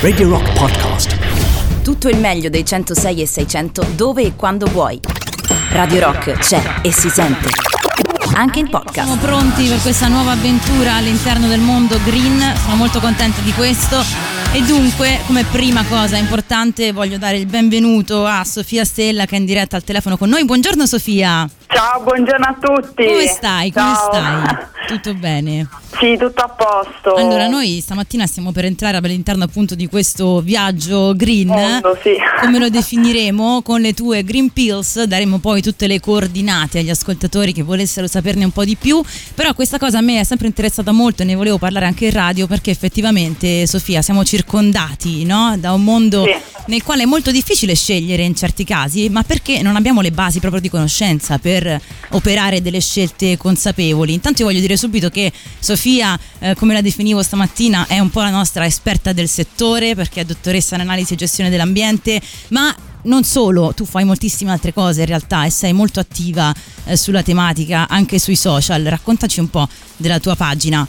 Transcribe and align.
Radio 0.00 0.28
Rock 0.28 0.52
Podcast. 0.52 1.82
Tutto 1.82 2.08
il 2.08 2.18
meglio 2.18 2.48
dei 2.48 2.64
106 2.64 3.20
e 3.20 3.26
600 3.26 3.86
dove 3.96 4.22
e 4.22 4.36
quando 4.36 4.66
vuoi. 4.66 5.00
Radio 5.70 5.98
Rock 5.98 6.38
c'è 6.38 6.62
e 6.82 6.92
si 6.92 7.08
sente. 7.08 7.48
Anche 8.34 8.60
in 8.60 8.70
podcast. 8.70 9.08
Siamo 9.08 9.16
pronti 9.16 9.66
per 9.66 9.80
questa 9.80 10.06
nuova 10.06 10.32
avventura 10.32 10.94
all'interno 10.94 11.48
del 11.48 11.58
mondo 11.58 11.98
green, 12.04 12.40
sono 12.62 12.76
molto 12.76 13.00
contenta 13.00 13.40
di 13.40 13.52
questo. 13.54 14.00
E 14.52 14.62
dunque, 14.62 15.18
come 15.26 15.42
prima 15.42 15.84
cosa 15.84 16.16
importante, 16.16 16.92
voglio 16.92 17.18
dare 17.18 17.36
il 17.36 17.46
benvenuto 17.46 18.24
a 18.24 18.44
Sofia 18.44 18.84
Stella 18.84 19.26
che 19.26 19.34
è 19.34 19.38
in 19.40 19.46
diretta 19.46 19.74
al 19.74 19.82
telefono 19.82 20.16
con 20.16 20.28
noi. 20.28 20.44
Buongiorno 20.44 20.86
Sofia. 20.86 21.50
Ciao, 21.74 22.02
buongiorno 22.02 22.44
a 22.46 22.56
tutti. 22.60 23.04
Come 23.04 23.26
stai? 23.26 23.72
Come 23.72 23.94
Ciao. 23.94 24.12
stai? 24.12 24.72
Tutto 24.86 25.14
bene? 25.14 25.66
Sì, 25.98 26.14
tutto 26.18 26.42
a 26.42 26.48
posto. 26.48 27.14
Allora, 27.14 27.46
noi 27.48 27.80
stamattina 27.80 28.26
stiamo 28.26 28.52
per 28.52 28.66
entrare 28.66 28.98
all'interno 28.98 29.44
appunto 29.44 29.74
di 29.74 29.88
questo 29.88 30.40
viaggio 30.42 31.14
green. 31.16 31.46
Mondo, 31.46 31.96
sì. 32.02 32.10
Come 32.42 32.58
lo 32.58 32.68
definiremo? 32.68 33.62
Con 33.62 33.80
le 33.80 33.94
tue 33.94 34.22
Green 34.24 34.50
Pills 34.52 35.04
daremo 35.04 35.38
poi 35.38 35.62
tutte 35.62 35.86
le 35.86 36.00
coordinate 36.00 36.80
agli 36.80 36.90
ascoltatori 36.90 37.54
che 37.54 37.62
volessero 37.62 38.06
saperne 38.06 38.44
un 38.44 38.50
po' 38.50 38.64
di 38.66 38.76
più. 38.76 39.02
Però 39.34 39.54
questa 39.54 39.78
cosa 39.78 39.98
a 39.98 40.02
me 40.02 40.20
è 40.20 40.24
sempre 40.24 40.48
interessata 40.48 40.92
molto 40.92 41.22
e 41.22 41.24
ne 41.24 41.34
volevo 41.34 41.56
parlare 41.56 41.86
anche 41.86 42.04
in 42.06 42.12
radio 42.12 42.46
perché 42.46 42.70
effettivamente, 42.70 43.66
Sofia, 43.66 44.02
siamo 44.02 44.22
circondati 44.22 45.24
no? 45.24 45.56
da 45.58 45.72
un 45.72 45.82
mondo 45.82 46.24
Sì. 46.24 46.34
nel 46.66 46.82
quale 46.82 47.04
è 47.04 47.06
molto 47.06 47.30
difficile 47.30 47.74
scegliere 47.74 48.22
in 48.22 48.34
certi 48.34 48.64
casi, 48.64 49.08
ma 49.08 49.22
perché 49.22 49.62
non 49.62 49.76
abbiamo 49.76 50.02
le 50.02 50.10
basi 50.10 50.40
proprio 50.40 50.60
di 50.60 50.68
conoscenza 50.68 51.38
per 51.38 51.63
operare 52.10 52.62
delle 52.62 52.80
scelte 52.80 53.36
consapevoli. 53.36 54.12
Intanto 54.12 54.42
io 54.42 54.48
voglio 54.48 54.60
dire 54.60 54.76
subito 54.76 55.08
che 55.08 55.32
Sofia, 55.58 56.18
eh, 56.38 56.54
come 56.54 56.74
la 56.74 56.80
definivo 56.80 57.22
stamattina, 57.22 57.86
è 57.88 57.98
un 57.98 58.10
po' 58.10 58.20
la 58.20 58.30
nostra 58.30 58.64
esperta 58.64 59.12
del 59.12 59.28
settore 59.28 59.94
perché 59.94 60.22
è 60.22 60.24
dottoressa 60.24 60.74
in 60.74 60.82
analisi 60.82 61.14
e 61.14 61.16
gestione 61.16 61.50
dell'ambiente, 61.50 62.20
ma 62.48 62.74
non 63.04 63.22
solo, 63.24 63.72
tu 63.74 63.84
fai 63.84 64.04
moltissime 64.04 64.50
altre 64.50 64.72
cose 64.72 65.00
in 65.00 65.06
realtà 65.06 65.44
e 65.44 65.50
sei 65.50 65.72
molto 65.72 66.00
attiva 66.00 66.52
eh, 66.86 66.96
sulla 66.96 67.22
tematica 67.22 67.86
anche 67.88 68.18
sui 68.18 68.36
social. 68.36 68.82
Raccontaci 68.82 69.40
un 69.40 69.50
po' 69.50 69.68
della 69.96 70.18
tua 70.18 70.36
pagina. 70.36 70.86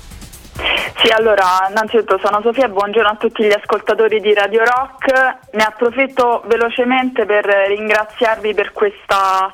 Sì, 0.97 1.11
allora, 1.11 1.67
innanzitutto 1.69 2.19
sono 2.23 2.41
Sofia 2.41 2.69
buongiorno 2.69 3.09
a 3.09 3.15
tutti 3.15 3.43
gli 3.43 3.51
ascoltatori 3.51 4.21
di 4.21 4.33
Radio 4.33 4.63
Rock. 4.63 5.11
Ne 5.51 5.63
approfitto 5.63 6.41
velocemente 6.47 7.25
per 7.25 7.45
ringraziarvi 7.45 8.53
per 8.53 8.71
questa 8.71 9.51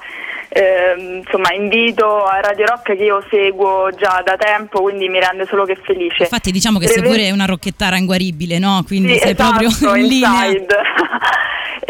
ehm, 0.53 1.23
insomma, 1.25 1.53
invito 1.53 2.25
a 2.25 2.39
Radio 2.41 2.65
Rock 2.65 2.95
che 2.95 3.03
io 3.03 3.23
seguo 3.29 3.89
già 3.97 4.21
da 4.25 4.35
tempo, 4.35 4.81
quindi 4.81 5.07
mi 5.07 5.19
rende 5.19 5.45
solo 5.47 5.63
che 5.63 5.77
felice. 5.81 6.23
Infatti 6.23 6.51
diciamo 6.51 6.77
che 6.77 6.87
sei 6.87 6.99
Breve- 6.99 7.15
pure 7.15 7.31
una 7.31 7.45
rocchettara 7.45 7.97
inguaribile, 7.97 8.59
no? 8.59 8.83
Quindi 8.85 9.13
Sì, 9.13 9.19
sei 9.19 9.31
esatto, 9.31 9.57
proprio 9.57 9.95
in 9.95 10.07
linea. 10.07 10.49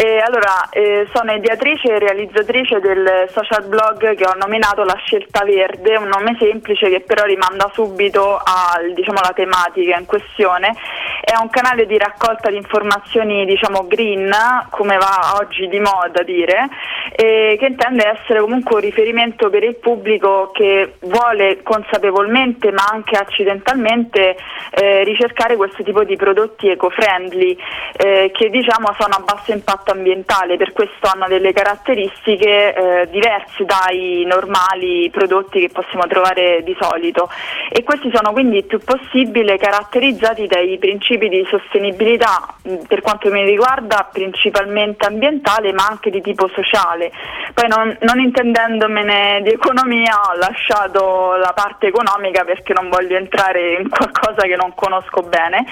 Inside. 0.01 0.11
E 0.11 0.17
allora, 0.17 0.67
eh, 0.71 1.07
sono 1.13 1.31
ideatrice 1.31 1.93
e 1.93 1.99
realizzatrice 1.99 2.79
del 2.79 3.29
social 3.31 3.67
blog 3.67 4.15
che 4.15 4.25
ho 4.25 4.33
nominato 4.33 4.83
La 4.83 4.95
Scelta 4.95 5.43
Verde, 5.45 5.95
un 5.95 6.07
nome 6.07 6.35
semplice 6.39 6.89
che 6.89 7.01
però 7.01 7.23
rimanda 7.23 7.69
subito 7.71 8.41
al, 8.43 8.93
diciamo, 8.93 9.19
alla 9.19 9.33
tematica 9.33 9.99
in 9.99 10.07
questione. 10.07 10.73
È 11.21 11.37
un 11.39 11.51
canale 11.51 11.85
di 11.85 11.99
raccolta 11.99 12.49
di 12.49 12.55
informazioni 12.55 13.45
diciamo 13.45 13.85
green, 13.85 14.33
come 14.71 14.97
va 14.97 15.37
oggi 15.39 15.67
di 15.67 15.79
moda 15.79 16.23
dire, 16.23 16.67
e 17.11 17.57
che 17.59 17.67
intende 17.67 18.07
essere 18.07 18.41
comunque 18.41 18.75
un 18.77 18.81
riferimento 18.81 19.51
per 19.51 19.63
il 19.63 19.75
pubblico 19.75 20.49
che 20.51 20.95
vuole 21.01 21.61
consapevolmente 21.61 22.71
ma 22.71 22.85
anche 22.91 23.15
accidentalmente 23.17 24.35
eh, 24.71 25.03
ricercare 25.03 25.55
questo 25.55 25.83
tipo 25.83 26.03
di 26.03 26.15
prodotti 26.15 26.69
eco-friendly 26.69 27.55
eh, 27.97 28.31
che 28.33 28.49
diciamo 28.49 28.95
sono 28.97 29.15
a 29.15 29.23
basso 29.23 29.51
impatto 29.51 29.90
ambientale, 29.91 30.57
per 30.57 30.73
questo 30.73 31.07
hanno 31.13 31.27
delle 31.27 31.53
caratteristiche 31.53 32.73
eh, 32.73 33.09
diverse 33.09 33.65
dai 33.65 34.23
normali 34.25 35.09
prodotti 35.09 35.59
che 35.59 35.69
possiamo 35.69 36.07
trovare 36.07 36.63
di 36.63 36.75
solito 36.79 37.29
e 37.69 37.83
questi 37.83 38.11
sono 38.13 38.31
quindi 38.31 38.57
il 38.57 38.65
più 38.65 38.79
possibile 38.79 39.57
caratterizzati 39.57 40.47
dai 40.47 40.77
principi 40.77 41.29
di 41.29 41.45
sostenibilità 41.49 42.55
mh, 42.63 42.75
per 42.87 43.01
quanto 43.01 43.29
mi 43.29 43.43
riguarda 43.43 44.09
principalmente 44.11 45.05
ambientale 45.05 45.71
ma 45.73 45.87
anche 45.87 46.09
di 46.09 46.21
tipo 46.21 46.49
sociale. 46.49 47.11
Poi 47.53 47.67
non, 47.67 47.95
non 48.01 48.19
intendendomene 48.19 49.41
di 49.43 49.49
economia 49.49 50.19
ho 50.29 50.37
lasciato 50.37 51.35
la 51.35 51.51
parte 51.53 51.87
economica 51.87 52.43
perché 52.43 52.73
non 52.73 52.89
voglio 52.89 53.17
entrare 53.17 53.73
in 53.73 53.89
qualcosa 53.89 54.41
che 54.43 54.55
non 54.55 54.73
conosco 54.75 55.21
bene 55.21 55.65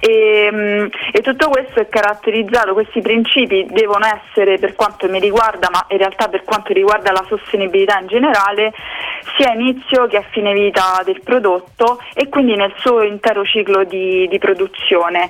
e, 0.00 0.50
mh, 0.50 0.88
e 1.12 1.20
tutto 1.20 1.48
questo 1.48 1.80
è 1.80 1.88
caratterizzato, 1.88 2.72
questi 2.72 3.00
principi 3.00 3.59
devono 3.70 4.06
essere 4.06 4.58
per 4.58 4.74
quanto 4.74 5.08
mi 5.08 5.18
riguarda 5.20 5.68
ma 5.70 5.84
in 5.90 5.98
realtà 5.98 6.28
per 6.28 6.44
quanto 6.44 6.72
riguarda 6.72 7.12
la 7.12 7.24
sostenibilità 7.28 7.98
in 8.00 8.06
generale 8.06 8.72
sia 9.36 9.50
a 9.50 9.54
inizio 9.54 10.06
che 10.06 10.16
a 10.16 10.24
fine 10.30 10.52
vita 10.52 11.02
del 11.04 11.20
prodotto 11.22 12.00
e 12.14 12.28
quindi 12.28 12.56
nel 12.56 12.72
suo 12.78 13.02
intero 13.02 13.44
ciclo 13.44 13.84
di, 13.84 14.26
di 14.28 14.38
produzione. 14.38 15.28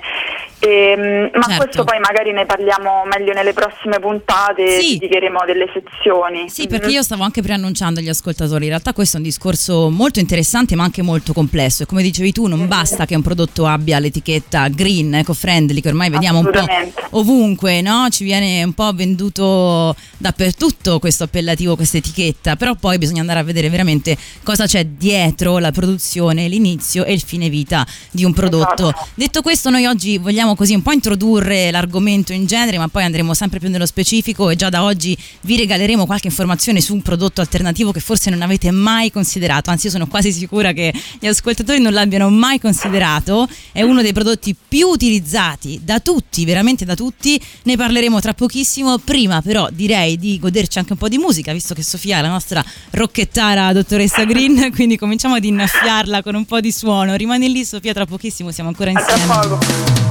Ehm, 0.59 1.29
ma 1.33 1.43
Certo. 1.43 1.63
questo 1.63 1.83
poi 1.83 1.99
magari 1.99 2.31
ne 2.31 2.45
parliamo 2.45 3.03
meglio 3.05 3.33
nelle 3.33 3.51
prossime 3.53 3.99
puntate, 3.99 4.79
Sì. 4.79 4.97
dedicheremo 4.97 5.39
delle 5.45 5.67
sezioni. 5.73 6.49
Sì, 6.49 6.67
perché 6.67 6.87
Mhm. 6.87 6.91
io 6.93 7.01
stavo 7.01 7.23
anche 7.23 7.41
preannunciando 7.41 7.99
agli 7.99 8.09
ascoltatori, 8.09 8.63
in 8.65 8.69
realtà 8.69 8.93
questo 8.93 9.17
è 9.17 9.19
un 9.19 9.25
discorso 9.25 9.89
molto 9.89 10.19
interessante 10.19 10.75
ma 10.75 10.83
anche 10.83 11.01
molto 11.01 11.33
complesso 11.33 11.83
e 11.83 11.85
come 11.87 12.03
dicevi 12.03 12.31
tu 12.31 12.45
non 12.47 12.67
basta 12.67 13.05
che 13.05 13.15
un 13.15 13.23
prodotto 13.23 13.65
abbia 13.65 13.97
l'etichetta 13.99 14.67
green, 14.69 15.15
eco-friendly 15.15 15.81
che 15.81 15.89
ormai 15.89 16.09
vediamo 16.09 16.39
un 16.39 16.49
po' 16.51 17.17
ovunque, 17.17 17.81
no? 17.81 18.07
Ci 18.09 18.20
viene 18.23 18.63
un 18.63 18.73
po' 18.73 18.91
venduto 18.93 19.95
dappertutto 20.17 20.99
questo 20.99 21.23
appellativo, 21.23 21.75
questa 21.75 21.97
etichetta, 21.97 22.55
però 22.55 22.75
poi 22.75 22.97
bisogna 22.97 23.21
andare 23.21 23.39
a 23.39 23.43
vedere 23.43 23.69
veramente 23.69 24.17
cosa 24.43 24.65
c'è 24.65 24.85
dietro 24.85 25.57
la 25.57 25.71
produzione, 25.71 26.47
l'inizio 26.47 27.03
e 27.03 27.13
il 27.13 27.21
fine 27.21 27.49
vita 27.49 27.85
di 28.11 28.23
un 28.23 28.33
prodotto. 28.33 28.89
Esatto. 28.89 29.07
Detto 29.13 29.41
questo, 29.41 29.69
noi 29.69 29.85
oggi 29.85 30.17
vogliamo 30.17 30.55
così 30.55 30.73
un 30.73 30.81
po' 30.81 30.91
introdurre 30.91 31.71
l'argomento 31.71 32.33
in 32.33 32.45
genere, 32.45 32.77
ma 32.77 32.87
poi 32.87 33.03
andremo 33.03 33.33
sempre 33.33 33.59
più 33.59 33.69
nello 33.69 33.85
specifico 33.85 34.49
e 34.49 34.55
già 34.55 34.69
da 34.69 34.83
oggi 34.83 35.17
vi 35.41 35.57
regaleremo 35.57 36.05
qualche 36.05 36.27
informazione 36.27 36.81
su 36.81 36.93
un 36.93 37.01
prodotto 37.01 37.41
alternativo 37.41 37.91
che 37.91 37.99
forse 37.99 38.29
non 38.29 38.41
avete 38.41 38.71
mai 38.71 39.11
considerato, 39.11 39.69
anzi 39.69 39.87
io 39.87 39.91
sono 39.91 40.07
quasi 40.07 40.31
sicura 40.31 40.71
che 40.71 40.93
gli 41.19 41.27
ascoltatori 41.27 41.79
non 41.79 41.93
l'abbiano 41.93 42.29
mai 42.29 42.59
considerato, 42.59 43.47
è 43.71 43.81
uno 43.81 44.01
dei 44.01 44.13
prodotti 44.13 44.55
più 44.67 44.87
utilizzati 44.87 45.81
da 45.83 45.99
tutti, 45.99 46.45
veramente 46.45 46.85
da 46.85 46.95
tutti, 46.95 47.41
ne 47.63 47.75
parleremo 47.75 48.10
tra 48.19 48.33
pochissimo, 48.33 48.97
prima 48.97 49.41
però 49.41 49.69
direi 49.71 50.17
di 50.17 50.39
goderci 50.39 50.79
anche 50.79 50.93
un 50.93 50.97
po' 50.97 51.07
di 51.07 51.17
musica, 51.17 51.53
visto 51.53 51.73
che 51.73 51.83
Sofia 51.83 52.17
è 52.17 52.21
la 52.21 52.29
nostra 52.29 52.63
rocchettara 52.91 53.71
dottoressa 53.73 54.23
Green, 54.25 54.71
quindi 54.75 54.97
cominciamo 54.97 55.35
ad 55.35 55.43
innaffiarla 55.43 56.21
con 56.21 56.35
un 56.35 56.45
po' 56.45 56.59
di 56.59 56.71
suono, 56.71 57.15
rimani 57.15 57.51
lì 57.51 57.63
Sofia, 57.63 57.93
tra 57.93 58.05
pochissimo 58.05 58.51
siamo 58.51 58.69
ancora 58.69 58.91
insieme. 58.91 60.10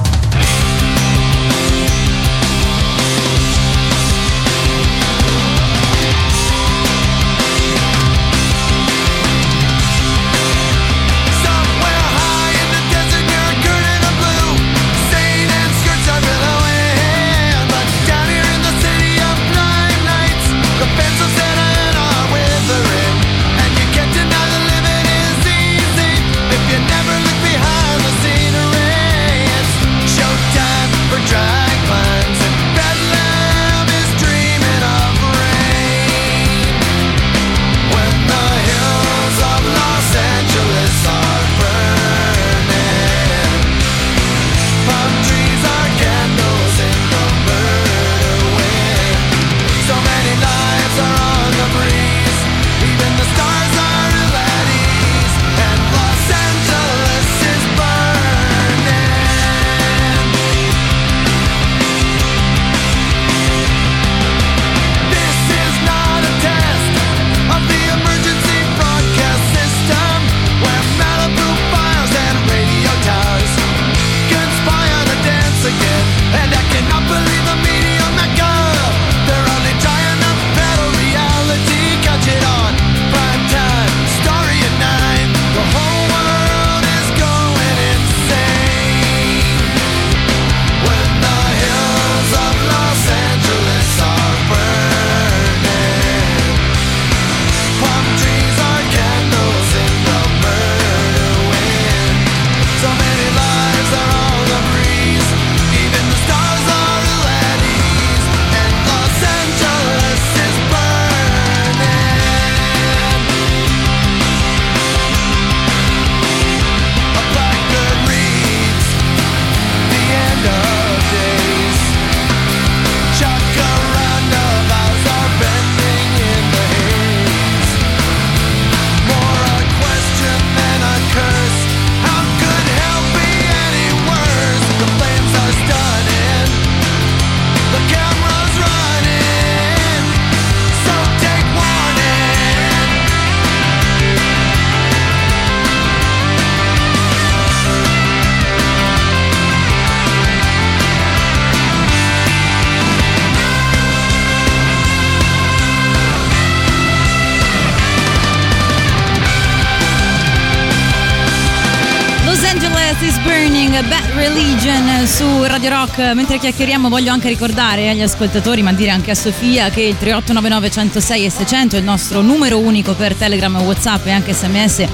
Bad 163.83 164.11
Religion 164.15 165.07
su 165.07 165.43
Radio 165.45 165.71
Rock. 165.71 165.99
Mentre 166.15 166.39
chiacchieriamo 166.39 166.89
voglio 166.89 167.13
anche 167.13 167.29
ricordare 167.29 167.89
agli 167.89 168.03
ascoltatori, 168.03 168.63
ma 168.63 168.73
dire 168.73 168.91
anche 168.91 169.11
a 169.11 169.15
Sofia, 169.15 169.71
che 169.71 169.81
il 169.81 169.97
3899 169.97 170.71
106 170.71 171.25
e 171.25 171.31
600 171.31 171.77
è 171.77 171.79
il 171.79 171.85
nostro 171.85 172.21
numero 172.21 172.59
unico 172.59 172.95
per 172.95 173.15
Telegram, 173.15 173.57
Whatsapp 173.57 174.07
e 174.07 174.11
anche 174.11 174.35
SMS. 174.35 174.85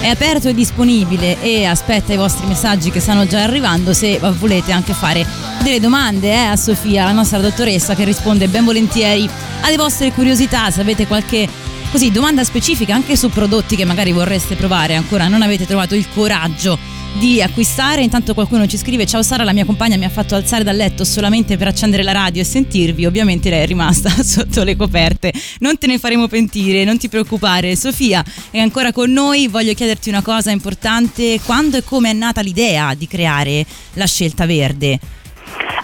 È 0.00 0.08
aperto 0.08 0.48
e 0.48 0.54
disponibile 0.54 1.40
e 1.40 1.64
aspetta 1.64 2.12
i 2.12 2.16
vostri 2.16 2.46
messaggi 2.46 2.90
che 2.90 3.00
stanno 3.00 3.26
già 3.26 3.42
arrivando 3.42 3.92
se 3.92 4.20
volete 4.38 4.70
anche 4.70 4.92
fare 4.92 5.26
delle 5.62 5.80
domande 5.80 6.30
eh, 6.30 6.44
a 6.44 6.56
Sofia, 6.56 7.04
la 7.04 7.12
nostra 7.12 7.38
dottoressa 7.38 7.94
che 7.94 8.04
risponde 8.04 8.48
ben 8.48 8.64
volentieri 8.64 9.28
alle 9.62 9.76
vostre 9.76 10.12
curiosità, 10.12 10.70
se 10.70 10.80
avete 10.80 11.06
qualche 11.06 11.48
così 11.90 12.10
domanda 12.10 12.44
specifica 12.44 12.94
anche 12.94 13.16
su 13.16 13.28
prodotti 13.30 13.74
che 13.74 13.84
magari 13.84 14.12
vorreste 14.12 14.54
provare, 14.54 14.94
ancora 14.94 15.28
non 15.28 15.42
avete 15.42 15.66
trovato 15.66 15.94
il 15.94 16.06
coraggio 16.12 16.95
di 17.14 17.40
acquistare. 17.40 18.02
Intanto 18.02 18.34
qualcuno 18.34 18.66
ci 18.66 18.76
scrive: 18.76 19.06
Ciao 19.06 19.22
Sara, 19.22 19.44
la 19.44 19.52
mia 19.52 19.64
compagna 19.64 19.96
mi 19.96 20.04
ha 20.04 20.10
fatto 20.10 20.34
alzare 20.34 20.64
dal 20.64 20.76
letto 20.76 21.04
solamente 21.04 21.56
per 21.56 21.68
accendere 21.68 22.02
la 22.02 22.12
radio 22.12 22.42
e 22.42 22.44
sentirvi. 22.44 23.06
Ovviamente 23.06 23.50
lei 23.50 23.62
è 23.62 23.66
rimasta 23.66 24.10
sotto 24.22 24.62
le 24.62 24.76
coperte. 24.76 25.32
Non 25.60 25.78
te 25.78 25.86
ne 25.86 25.98
faremo 25.98 26.28
pentire, 26.28 26.84
non 26.84 26.98
ti 26.98 27.08
preoccupare. 27.08 27.76
Sofia 27.76 28.24
è 28.50 28.58
ancora 28.58 28.92
con 28.92 29.10
noi. 29.10 29.48
Voglio 29.48 29.74
chiederti 29.74 30.08
una 30.08 30.22
cosa 30.22 30.50
importante: 30.50 31.40
quando 31.44 31.76
e 31.76 31.84
come 31.84 32.10
è 32.10 32.14
nata 32.14 32.40
l'idea 32.40 32.94
di 32.94 33.06
creare 33.06 33.64
la 33.94 34.06
scelta 34.06 34.46
verde? 34.46 34.98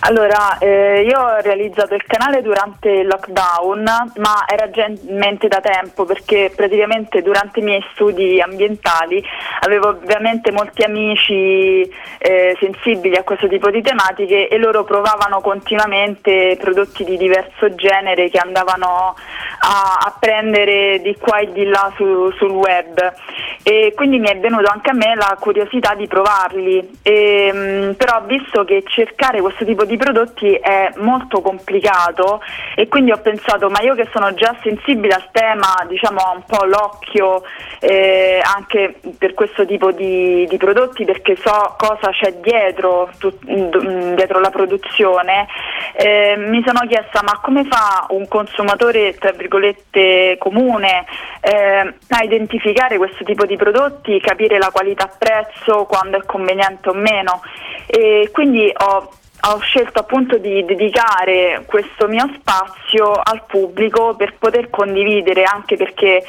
Allora, 0.05 0.59
eh, 0.59 1.03
io 1.03 1.17
ho 1.17 1.37
realizzato 1.43 1.95
il 1.95 2.03
canale 2.05 2.43
durante 2.43 2.89
il 2.91 3.07
lockdown, 3.07 3.85
ma 4.17 4.45
era 4.49 4.69
già 4.69 4.87
in 4.87 4.99
mente 5.17 5.47
da 5.47 5.61
tempo 5.61 6.05
perché 6.05 6.53
praticamente 6.55 7.23
durante 7.23 7.61
i 7.61 7.63
miei 7.63 7.85
studi 7.93 8.41
ambientali 8.41 9.25
avevo 9.61 9.91
ovviamente 9.91 10.51
molti 10.51 10.83
amici 10.83 11.89
eh, 12.19 12.57
sensibili 12.59 13.15
a 13.15 13.23
questo 13.23 13.47
tipo 13.47 13.71
di 13.71 13.81
tematiche 13.81 14.49
e 14.49 14.59
loro 14.59 14.83
provavano 14.83 15.41
continuamente 15.41 16.57
prodotti 16.61 17.05
di 17.05 17.17
diverso 17.17 17.73
genere 17.77 18.29
che 18.29 18.39
andavano 18.39 19.15
a, 19.61 19.99
a 20.05 20.17
prendere 20.19 21.01
di 21.01 21.17
qua 21.17 21.39
e 21.39 21.53
di 21.53 21.65
là 21.65 21.93
su- 21.95 22.33
sul 22.33 22.51
web. 22.51 23.15
E 23.63 23.93
quindi 23.95 24.19
mi 24.19 24.29
è 24.29 24.37
venuto 24.37 24.69
anche 24.69 24.91
a 24.91 24.95
me 24.95 25.15
la 25.15 25.37
curiosità 25.39 25.95
di 25.95 26.09
provarli, 26.09 26.99
e, 27.03 27.53
mh, 27.53 27.95
però 27.95 28.21
visto 28.27 28.65
che 28.65 28.83
cercare 28.85 29.41
questo 29.41 29.65
tipo 29.65 29.85
di 29.85 29.92
prodotti 29.97 30.55
è 30.55 30.93
molto 30.97 31.41
complicato 31.41 32.41
e 32.75 32.89
quindi 32.89 33.13
ho 33.13 33.19
pensato 33.19 33.69
ma 33.71 33.81
io 33.81 33.95
che 33.95 34.09
sono 34.13 34.33
già 34.35 34.55
sensibile 34.63 35.15
al 35.15 35.29
tema, 35.31 35.85
diciamo 35.89 36.21
un 36.35 36.43
po' 36.47 36.65
l'occhio 36.65 37.43
eh, 37.81 38.41
anche 38.43 38.97
per 39.19 39.35
questo 39.35 39.67
tipo 39.67 39.93
di, 39.93 40.47
di 40.49 40.57
prodotti 40.57 41.05
perché 41.05 41.37
so 41.37 41.75
cosa 41.77 42.11
c'è 42.11 42.35
dietro, 42.35 43.11
tu- 43.19 43.37
mh, 43.41 44.15
dietro 44.15 44.41
la 44.41 44.51
produzione, 44.51 45.47
eh, 45.95 46.37
mi 46.37 46.63
sono 46.65 46.87
chiesta 46.87 47.23
ma 47.23 47.41
come 47.43 47.65
fa 47.65 48.07
un 48.11 48.29
consumatore 48.29 49.15
tra 49.15 49.33
virgolette 49.33 50.37
comune 50.39 51.05
eh, 51.41 51.95
a 52.09 52.23
identificare 52.23 52.97
questo 52.97 53.25
tipo 53.25 53.45
di 53.47 53.57
prodotti, 53.57 54.21
capire 54.21 54.59
la 54.59 54.71
qualità 54.71 55.11
prezzo, 55.19 55.85
quando 55.85 56.19
è 56.19 56.25
conveniente 56.25 56.89
o 56.89 56.95
meno? 56.95 57.43
E 57.87 58.31
quindi 58.33 58.73
ho 58.75 59.11
ho 59.45 59.59
scelto 59.59 59.99
appunto 59.99 60.39
di 60.39 60.65
dedicare 60.65 61.65
questo 61.67 62.07
mio 62.07 62.31
spazio 62.39 63.13
al 63.13 63.43
pubblico 63.47 64.15
per 64.15 64.35
poter 64.39 64.71
condividere, 64.71 65.43
anche 65.43 65.77
perché 65.77 66.25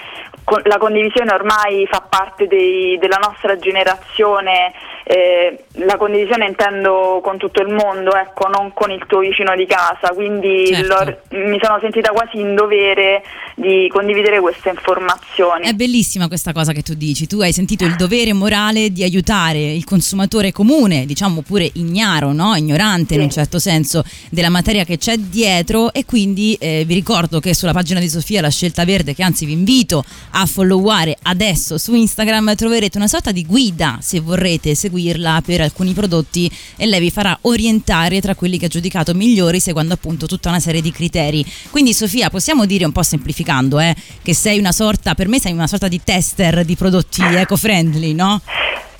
la 0.63 0.77
condivisione 0.77 1.31
ormai 1.31 1.87
fa 1.89 2.01
parte 2.01 2.47
dei- 2.47 2.97
della 2.99 3.17
nostra 3.21 3.57
generazione, 3.57 4.73
eh, 5.05 5.63
la 5.85 5.97
condivisione 5.97 6.47
intendo 6.47 7.21
con 7.23 7.37
tutto 7.37 7.61
il 7.61 7.73
mondo, 7.73 8.13
ecco, 8.15 8.47
non 8.47 8.73
con 8.73 8.91
il 8.91 9.03
tuo 9.07 9.19
vicino 9.19 9.55
di 9.55 9.65
casa, 9.65 10.13
quindi 10.13 10.67
Certo. 10.67 11.19
mi 11.29 11.57
sono 11.61 11.77
sentita 11.79 12.11
quasi 12.11 12.39
in 12.39 12.55
dovere 12.55 13.23
di 13.55 13.87
condividere 13.91 14.39
queste 14.39 14.69
informazioni. 14.69 15.67
È 15.67 15.73
bellissima 15.73 16.27
questa 16.27 16.51
cosa 16.51 16.73
che 16.73 16.81
tu 16.81 16.93
dici. 16.93 17.27
Tu 17.27 17.39
hai 17.39 17.53
sentito 17.53 17.85
il 17.85 17.95
dovere 17.95 18.33
morale 18.33 18.91
di 18.91 19.03
aiutare 19.03 19.59
il 19.59 19.85
consumatore 19.85 20.51
comune, 20.51 21.05
diciamo 21.05 21.41
pure 21.41 21.69
ignaro, 21.75 22.33
no? 22.33 22.55
ignorante 22.55 23.02
in 23.13 23.19
Sì. 23.19 23.25
un 23.25 23.31
certo 23.31 23.59
senso 23.59 24.03
della 24.29 24.49
materia 24.49 24.85
che 24.85 24.97
c'è 24.97 25.17
dietro 25.17 25.91
e 25.93 26.05
quindi 26.05 26.55
eh, 26.59 26.83
vi 26.85 26.93
ricordo 26.93 27.39
che 27.39 27.53
sulla 27.53 27.73
pagina 27.73 27.99
di 27.99 28.07
Sofia 28.09 28.41
La 28.41 28.49
Scelta 28.49 28.85
Verde, 28.85 29.13
che 29.13 29.23
anzi 29.23 29.45
vi 29.45 29.51
invito 29.51 30.03
a 30.31 30.45
followare 30.45 31.17
adesso 31.23 31.77
su 31.77 31.93
Instagram, 31.93 32.55
troverete 32.55 32.97
una 32.97 33.07
sorta 33.07 33.31
di 33.31 33.45
guida 33.45 33.97
se 34.01 34.19
vorrete 34.19 34.75
seguirla 34.75 35.41
per 35.45 35.61
alcuni 35.61 35.93
prodotti 35.93 36.49
e 36.77 36.85
lei 36.85 36.99
vi 36.99 37.11
farà 37.11 37.37
orientare 37.41 38.21
tra 38.21 38.35
quelli 38.35 38.57
che 38.57 38.65
ha 38.65 38.69
giudicato 38.69 39.13
migliori 39.13 39.59
seguendo 39.59 39.93
appunto 39.93 40.25
tutta 40.25 40.49
una 40.49 40.59
serie 40.59 40.81
di 40.81 40.91
criteri. 40.91 41.45
Quindi 41.69 41.93
Sofia, 41.93 42.29
possiamo 42.29 42.65
dire 42.65 42.85
un 42.85 42.91
po' 42.91 43.03
semplificando, 43.03 43.79
eh, 43.79 43.95
che 44.21 44.33
sei 44.33 44.59
una 44.59 44.71
sorta, 44.71 45.15
per 45.15 45.27
me 45.27 45.39
sei 45.39 45.51
una 45.51 45.67
sorta 45.67 45.87
di 45.87 46.01
tester 46.03 46.63
di 46.65 46.75
prodotti 46.75 47.21
eco-friendly, 47.21 48.13
no? 48.13 48.41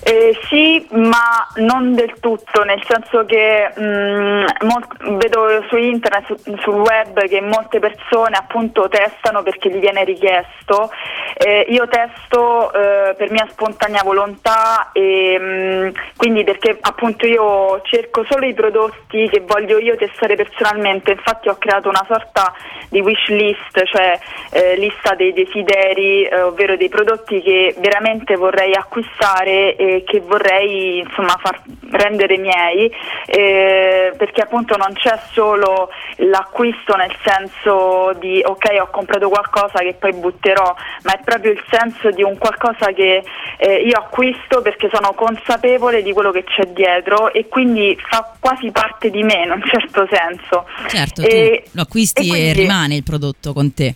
Eh, 0.06 0.38
sì, 0.50 0.86
ma 0.92 1.48
non 1.56 1.96
del 1.96 2.20
tutto, 2.20 2.64
nel 2.64 2.84
senso 2.86 3.26
che 3.26 3.72
mh, 3.74 4.66
mol- 4.66 5.18
vedo 5.18 5.64
su 5.70 5.78
internet, 5.78 6.26
su- 6.26 6.58
sul 6.58 6.76
web, 6.76 7.26
che 7.26 7.40
molte 7.40 7.80
persone 7.80 8.36
appunto 8.36 8.90
testano 8.90 9.44
perché 9.44 9.70
gli 9.70 9.80
viene 9.80 10.04
richiesto. 10.04 10.92
Eh, 11.36 11.68
io 11.70 11.88
testo 11.88 12.72
eh, 12.74 13.14
per 13.16 13.32
mia 13.32 13.48
spontanea 13.50 14.04
volontà 14.04 14.90
e 14.92 15.40
mh, 15.40 15.92
quindi 16.18 16.44
perché 16.44 16.78
appunto 16.82 17.26
io 17.26 17.80
cerco 17.84 18.26
solo 18.30 18.46
i 18.46 18.54
prodotti 18.54 19.30
che 19.30 19.40
voglio 19.46 19.78
io 19.80 19.96
testare 19.96 20.36
personalmente, 20.36 21.12
infatti 21.12 21.48
ho 21.48 21.56
creato 21.58 21.88
una 21.88 22.06
sorta 22.08 22.54
di 22.90 23.00
wish 23.00 23.28
list, 23.30 23.84
cioè 23.86 24.20
eh, 24.52 24.76
lista 24.76 25.16
dei 25.16 25.32
desideri, 25.32 26.26
eh, 26.26 26.42
ovvero 26.42 26.76
dei 26.76 26.90
prodotti 26.90 27.42
che 27.42 27.74
veramente 27.80 28.36
vorrei 28.36 28.74
acquistare 28.76 29.76
e 29.96 30.04
che 30.04 30.20
vorrei 30.20 31.00
insomma 31.00 31.38
far 31.42 31.62
rendere 31.92 32.38
miei, 32.38 32.92
eh, 33.26 34.14
perché 34.18 34.42
appunto 34.42 34.76
non 34.78 34.94
c'è 34.94 35.20
solo 35.32 35.90
l'acquisto 36.18 36.96
nel 36.96 37.16
senso 37.24 38.14
di 38.20 38.42
ok 38.44 38.78
ho 38.82 38.88
comprato 38.92 39.30
qualcosa 39.30 39.80
che 39.80 39.96
poi 40.00 40.14
butterò, 40.14 40.76
ma 41.04 41.14
è 41.14 41.20
proprio 41.24 41.52
il 41.52 41.64
senso 41.70 42.10
di 42.12 42.24
un 42.24 42.38
qualcosa 42.38 42.92
che 42.94 43.24
eh, 43.58 43.76
io 43.76 43.98
acquisto 43.98 44.62
perché 44.62 44.90
sono 44.92 45.14
consapevole 45.14 46.02
di 46.02 46.12
quello 46.14 46.32
che 46.32 46.44
c'è 46.44 46.66
dietro 46.72 47.32
e 47.32 47.48
quindi 47.48 47.98
fa 48.10 48.34
quasi 48.40 48.72
parte 48.72 49.10
di 49.10 49.24
me 49.24 49.44
in 49.46 49.52
un 49.52 49.62
certo 49.64 50.08
senso. 50.10 50.66
Certo, 50.88 51.22
E- 51.22 51.64
lo 51.72 51.82
acquisti 51.82 52.26
e, 52.26 52.28
quindi- 52.28 52.54
rimane 52.54 52.96
il 52.96 53.04
prodotto 53.04 53.54
con 53.54 53.74
te. 53.74 53.96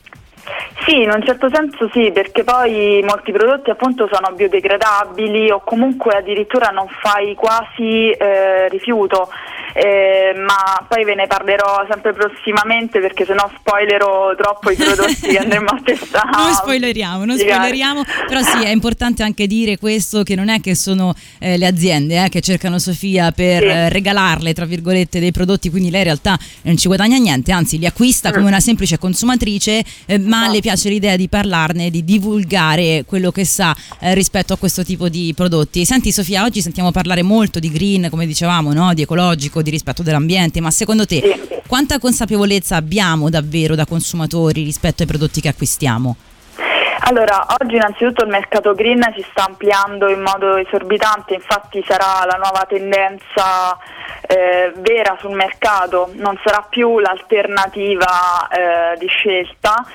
Sì, 0.88 1.01
in 1.01 1.12
un 1.13 1.22
certo 1.25 1.50
senso 1.51 1.89
sì, 1.91 2.12
perché 2.13 2.46
poi 2.46 3.03
molti 3.03 3.34
prodotti 3.34 3.70
appunto 3.70 4.08
sono 4.10 4.34
biodegradabili 4.34 5.51
o 5.51 5.62
comunque 5.65 6.15
addirittura 6.15 6.70
non 6.70 6.88
fai 7.01 7.36
quasi 7.36 8.10
eh, 8.12 8.70
rifiuto, 8.70 9.27
eh, 9.74 10.34
ma 10.39 10.86
poi 10.88 11.03
ve 11.03 11.13
ne 11.15 11.27
parlerò 11.27 11.86
sempre 11.89 12.13
prossimamente 12.13 13.01
perché 13.01 13.25
sennò 13.25 13.51
spoilerò 13.60 14.34
troppo 14.36 14.72
i 14.72 14.75
prodotti 14.77 15.27
che 15.27 15.38
andremo 15.38 15.67
a 15.72 15.79
testare. 15.84 16.29
Non 16.32 16.53
spoileriamo, 16.53 17.25
non 17.25 17.38
spoileriamo, 17.38 18.03
però 18.25 18.41
sì, 18.41 18.63
è 18.63 18.70
importante 18.70 19.24
anche 19.24 19.46
dire 19.46 19.77
questo 19.77 20.24
che 20.24 20.36
non 20.36 20.48
è 20.48 20.62
che 20.62 20.74
sono 20.74 21.13
eh, 21.39 21.58
le 21.58 21.65
aziende 21.65 22.24
eh, 22.24 22.29
che 22.29 22.39
cercano 22.39 22.79
Sofia 22.79 23.34
per 23.34 23.62
Sì. 23.62 23.67
eh, 23.67 23.89
regalarle, 23.89 24.53
tra 24.53 24.63
virgolette, 24.63 25.20
dei 25.20 25.34
prodotti, 25.34 25.70
quindi 25.70 25.89
lei 25.89 26.00
in 26.00 26.06
realtà 26.06 26.38
non 26.62 26.77
ci 26.77 26.88
guadagna 26.88 27.17
niente, 27.17 27.51
anzi 27.51 27.77
li 27.77 27.86
acquista 27.86 28.32
come 28.32 28.46
una 28.48 28.62
semplice 28.62 28.98
consumatrice, 28.98 29.84
eh, 30.06 30.17
ma 30.17 30.38
Esatto. 30.38 30.51
le 30.53 30.60
piace 30.62 30.75
l'idea 30.86 31.15
di 31.15 31.27
parlarne, 31.27 31.89
di 31.89 32.03
divulgare 32.03 33.03
quello 33.05 33.31
che 33.31 33.46
sa 33.46 33.75
eh, 34.00 34.13
rispetto 34.13 34.53
a 34.53 34.57
questo 34.57 34.84
tipo 34.84 35.10
di 35.10 35.34
prodotti. 35.36 35.86
Senti 35.86 36.12
Sofia, 36.12 36.43
oggi 36.43 36.62
sentiamo 36.62 36.91
parlare 36.91 37.24
molto 37.24 37.60
di 37.60 37.72
green, 37.72 38.07
come 38.10 38.25
dicevamo, 38.25 38.74
no? 38.74 38.93
di 38.93 39.01
ecologico, 39.01 39.62
di 39.62 39.69
rispetto 39.69 40.03
dell'ambiente, 40.03 40.62
ma 40.62 40.72
secondo 40.72 41.05
te 41.05 41.62
quanta 41.67 42.00
consapevolezza 42.00 42.75
abbiamo 42.75 43.29
davvero 43.29 43.75
da 43.75 43.86
consumatori 43.86 44.63
rispetto 44.63 45.01
ai 45.01 45.07
prodotti 45.07 45.41
che 45.41 45.50
acquistiamo? 45.50 46.15
Allora, 47.09 47.45
oggi 47.61 47.75
innanzitutto 47.75 48.23
il 48.23 48.29
mercato 48.29 48.73
green 48.73 49.01
si 49.15 49.25
sta 49.29 49.45
ampliando 49.45 50.09
in 50.09 50.19
modo 50.19 50.57
esorbitante, 50.57 51.35
infatti 51.35 51.81
sarà 51.87 52.25
la 52.25 52.35
nuova 52.35 52.65
tendenza 52.67 53.77
eh, 54.27 54.73
vera 54.75 55.15
sul 55.17 55.31
mercato, 55.31 56.09
non 56.15 56.37
sarà 56.43 56.65
più 56.69 56.99
l'alternativa 56.99 58.49
eh, 58.49 58.97
di 58.97 59.07
scelta. 59.07 59.85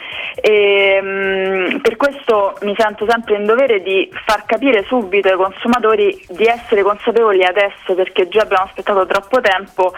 E 0.41 1.01
mh, 1.03 1.81
per 1.83 1.97
questo 1.97 2.57
mi 2.63 2.75
sento 2.79 3.05
sempre 3.07 3.37
in 3.37 3.45
dovere 3.45 3.83
di 3.83 4.11
far 4.25 4.47
capire 4.47 4.83
subito 4.85 5.29
ai 5.29 5.37
consumatori 5.37 6.25
di 6.31 6.47
essere 6.47 6.83
consapevoli 6.83 7.45
adesso 7.45 7.95
perché 7.95 8.29
già 8.29 8.41
abbiamo 8.41 8.65
aspettato 8.65 9.05
troppo 9.05 9.43
tempo 9.43 9.93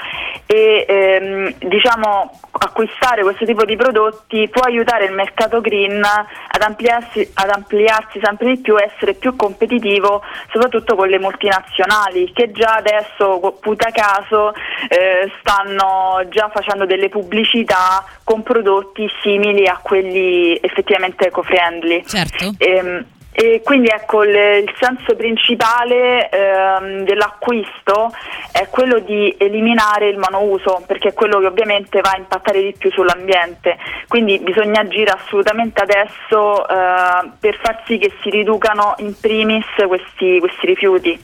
e 0.46 0.84
ehm, 0.88 1.54
diciamo 1.58 2.40
acquistare 2.50 3.22
questo 3.22 3.44
tipo 3.44 3.64
di 3.64 3.76
prodotti 3.76 4.48
può 4.48 4.62
aiutare 4.62 5.04
il 5.04 5.12
mercato 5.12 5.60
green 5.60 6.02
ad 6.02 6.62
ampliarsi, 7.04 7.30
ad 7.34 7.50
ampliarsi 7.50 8.20
sempre 8.22 8.54
di 8.54 8.60
più 8.60 8.76
e 8.76 8.90
essere 8.92 9.14
più 9.14 9.36
competitivo 9.36 10.22
soprattutto 10.50 10.94
con 10.94 11.08
le 11.08 11.18
multinazionali 11.18 12.32
che 12.32 12.50
già 12.52 12.74
adesso 12.76 13.58
puta 13.60 13.90
caso 13.90 14.52
eh, 14.88 15.30
stanno 15.40 16.26
già 16.28 16.50
facendo 16.52 16.86
delle 16.86 17.08
pubblicità 17.08 18.04
con 18.24 18.42
prodotti 18.42 19.08
simili 19.22 19.66
a 19.66 19.78
quelli 19.82 20.58
effettivamente 20.60 21.26
eco-friendly. 21.26 22.04
Certo. 22.06 22.54
Ehm, 22.58 23.06
e 23.36 23.62
quindi 23.64 23.88
ecco 23.88 24.22
il, 24.22 24.30
il 24.30 24.72
senso 24.78 25.16
principale 25.16 26.28
ehm, 26.28 27.02
dell'acquisto 27.02 28.12
è 28.52 28.68
quello 28.68 29.00
di 29.00 29.34
eliminare 29.36 30.08
il 30.08 30.18
monouso 30.18 30.84
perché 30.86 31.08
è 31.08 31.12
quello 31.14 31.40
che 31.40 31.46
ovviamente 31.46 32.00
va 32.00 32.10
a 32.10 32.18
impattare 32.18 32.62
di 32.62 32.74
più 32.78 32.92
sull'ambiente 32.92 33.76
quindi 34.06 34.38
bisogna 34.38 34.82
agire 34.82 35.10
assolutamente 35.10 35.82
adesso 35.82 36.68
eh, 36.68 37.30
per 37.40 37.58
far 37.60 37.82
sì 37.86 37.98
che 37.98 38.12
si 38.22 38.30
riducano 38.30 38.94
in 38.98 39.18
primis 39.18 39.66
questi, 39.86 40.38
questi 40.38 40.66
rifiuti. 40.66 41.18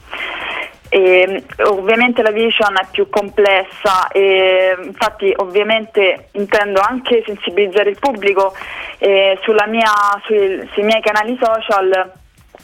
E, 0.93 1.45
ovviamente 1.67 2.21
la 2.21 2.33
vision 2.33 2.77
è 2.77 2.87
più 2.91 3.09
complessa 3.09 4.09
e 4.09 4.77
infatti 4.83 5.33
ovviamente 5.37 6.31
intendo 6.33 6.81
anche 6.81 7.23
sensibilizzare 7.25 7.91
il 7.91 7.99
pubblico 7.99 8.53
e 8.99 9.39
sulla 9.43 9.67
mia, 9.67 9.93
sui, 10.25 10.69
sui 10.73 10.83
miei 10.83 11.01
canali 11.01 11.39
social 11.41 12.19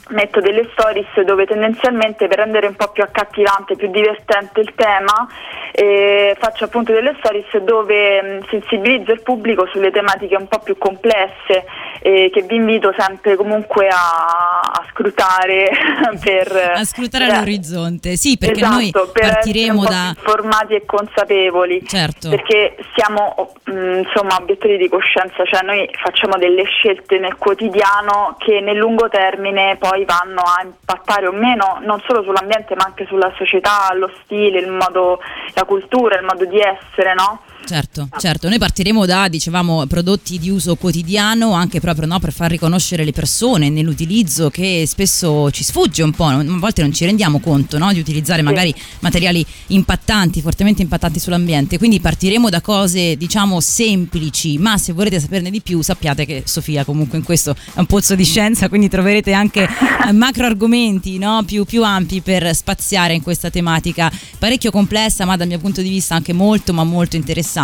metto 0.09 0.39
delle 0.39 0.67
stories 0.71 1.21
dove 1.25 1.45
tendenzialmente 1.45 2.27
per 2.27 2.37
rendere 2.37 2.67
un 2.67 2.75
po' 2.75 2.89
più 2.91 3.03
accattivante, 3.03 3.75
più 3.75 3.89
divertente 3.89 4.61
il 4.61 4.73
tema 4.75 5.27
eh, 5.71 6.35
faccio 6.39 6.65
appunto 6.65 6.91
delle 6.91 7.15
stories 7.19 7.55
dove 7.63 8.21
mh, 8.21 8.47
sensibilizzo 8.49 9.11
il 9.11 9.21
pubblico 9.21 9.67
sulle 9.71 9.91
tematiche 9.91 10.35
un 10.35 10.47
po' 10.47 10.59
più 10.59 10.77
complesse 10.77 11.65
eh, 12.01 12.29
che 12.31 12.41
vi 12.43 12.55
invito 12.55 12.93
sempre 12.97 13.35
comunque 13.35 13.87
a, 13.87 14.59
a 14.59 14.85
scrutare 14.91 15.69
per 16.23 16.71
A 16.75 16.83
scrutare 16.83 17.25
per- 17.25 17.35
all'orizzonte, 17.35 18.15
sì, 18.15 18.37
perché 18.37 18.61
esatto, 18.61 18.73
noi 18.73 18.91
per 18.91 19.29
partiremo 19.29 19.83
po' 19.83 19.89
da... 19.89 20.13
informati 20.15 20.73
e 20.75 20.85
consapevoli 20.85 21.85
Certo. 21.85 22.29
perché 22.29 22.75
siamo 22.95 23.53
mh, 23.65 24.03
insomma 24.05 24.37
obiettori 24.39 24.77
di 24.77 24.87
coscienza, 24.87 25.43
cioè 25.45 25.63
noi 25.63 25.89
facciamo 26.01 26.37
delle 26.37 26.63
scelte 26.63 27.19
nel 27.19 27.35
quotidiano 27.37 28.35
che 28.37 28.61
nel 28.61 28.77
lungo 28.77 29.09
termine 29.09 29.75
poi 29.77 29.96
vanno 30.05 30.41
a 30.41 30.63
impattare 30.63 31.27
o 31.27 31.31
meno 31.31 31.79
non 31.81 32.01
solo 32.05 32.23
sull'ambiente 32.23 32.75
ma 32.75 32.85
anche 32.85 33.05
sulla 33.05 33.31
società, 33.35 33.93
lo 33.93 34.11
stile, 34.23 34.59
il 34.59 34.71
modo, 34.71 35.19
la 35.53 35.63
cultura, 35.65 36.17
il 36.17 36.25
modo 36.25 36.45
di 36.45 36.59
essere, 36.59 37.13
no? 37.13 37.41
Certo, 37.67 38.07
certo, 38.17 38.47
noi 38.47 38.59
partiremo 38.59 39.05
da, 39.05 39.27
dicevamo, 39.27 39.85
prodotti 39.87 40.39
di 40.39 40.49
uso 40.49 40.75
quotidiano, 40.75 41.51
anche 41.51 41.81
proprio 41.81 42.07
no, 42.07 42.17
per 42.17 42.31
far 42.31 42.49
riconoscere 42.49 43.03
le 43.03 43.11
persone 43.11 43.69
nell'utilizzo 43.69 44.49
che 44.49 44.85
spesso 44.87 45.51
ci 45.51 45.65
sfugge 45.65 46.01
un 46.01 46.11
po', 46.11 46.27
a 46.27 46.41
volte 46.45 46.81
non 46.81 46.93
ci 46.93 47.03
rendiamo 47.03 47.41
conto 47.41 47.77
no, 47.77 47.91
di 47.91 47.99
utilizzare 47.99 48.41
magari 48.41 48.73
materiali 49.01 49.45
impattanti, 49.67 50.39
fortemente 50.39 50.81
impattanti 50.81 51.19
sull'ambiente, 51.19 51.77
quindi 51.77 51.99
partiremo 51.99 52.49
da 52.49 52.61
cose, 52.61 53.17
diciamo, 53.17 53.59
semplici, 53.59 54.57
ma 54.57 54.77
se 54.77 54.93
volete 54.93 55.19
saperne 55.19 55.49
di 55.49 55.59
più 55.59 55.81
sappiate 55.81 56.25
che 56.25 56.43
Sofia 56.45 56.85
comunque 56.85 57.17
in 57.17 57.25
questo 57.25 57.51
è 57.51 57.79
un 57.79 57.85
pozzo 57.85 58.15
di 58.15 58.23
scienza, 58.23 58.69
quindi 58.69 58.87
troverete 58.87 59.33
anche 59.33 59.67
eh, 60.07 60.13
macro 60.13 60.45
argomenti 60.45 61.17
no, 61.17 61.43
più, 61.45 61.65
più 61.65 61.83
ampi 61.83 62.21
per 62.21 62.55
spaziare 62.55 63.13
in 63.13 63.21
questa 63.21 63.49
tematica. 63.49 64.09
Parecchio 64.39 64.71
complessa, 64.71 65.25
ma 65.25 65.35
dal 65.35 65.47
mio 65.47 65.59
punto 65.59 65.81
di 65.81 65.89
vista 65.89 66.15
anche 66.15 66.31
molto, 66.31 66.71
ma 66.71 66.85
molto 66.85 67.17
interessante. 67.17 67.55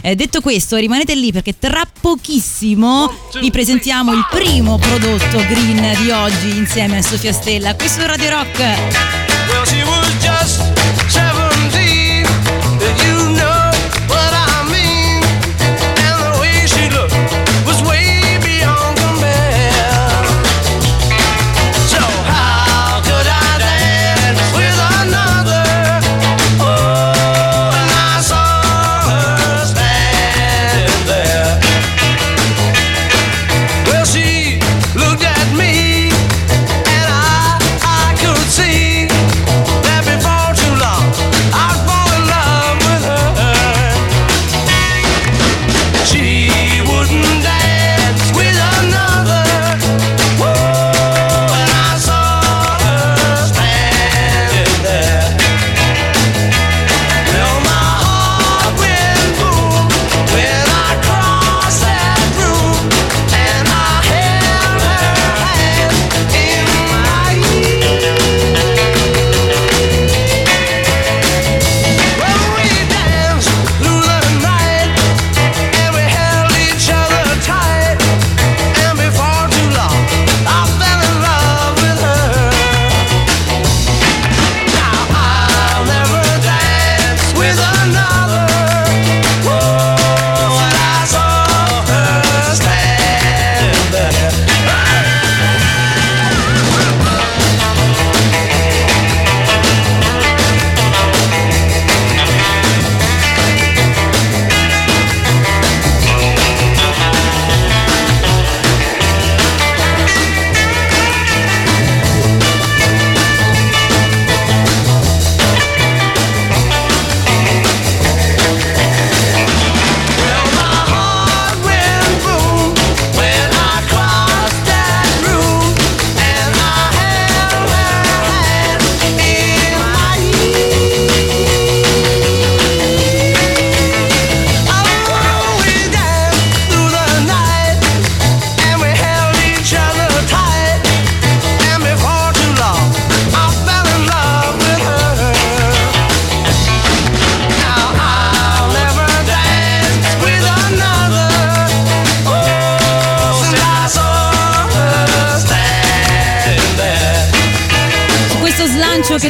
Eh, 0.00 0.14
detto 0.14 0.40
questo, 0.40 0.76
rimanete 0.76 1.14
lì 1.14 1.32
perché 1.32 1.58
tra 1.58 1.82
pochissimo 2.00 3.12
vi 3.40 3.50
presentiamo 3.50 4.12
il 4.12 4.26
primo 4.30 4.78
prodotto 4.78 5.38
green 5.38 5.96
di 6.02 6.10
oggi 6.10 6.56
insieme 6.56 6.98
a 6.98 7.02
Sofia 7.02 7.32
Stella. 7.32 7.74
Questo 7.74 8.02
è 8.02 8.06
Radio 8.06 8.30
Rock. 8.30 9.31